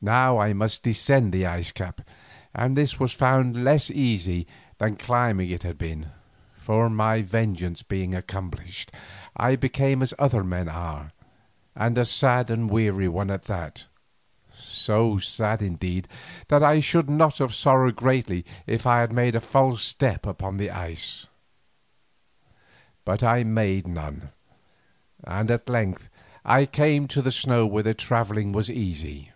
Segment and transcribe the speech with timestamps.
[0.00, 2.00] Now I must descend the ice cap,
[2.54, 4.46] and this I found less easy
[4.78, 6.10] than climbing it had been,
[6.54, 8.92] for, my vengeance being accomplished,
[9.36, 11.10] I became as other men are,
[11.74, 13.86] and a sad and weary one at that,
[14.54, 16.06] so sad indeed
[16.46, 20.58] that I should not have sorrowed greatly if I had made a false step upon
[20.58, 21.26] the ice.
[23.04, 24.30] But I made none,
[25.24, 26.08] and at length
[26.44, 29.32] I came to the snow where the travelling was easy.